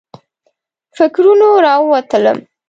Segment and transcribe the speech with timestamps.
[0.97, 2.37] فکرونو راووتلم.